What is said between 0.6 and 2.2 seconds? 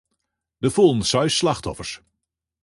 Der foelen seis slachtoffers.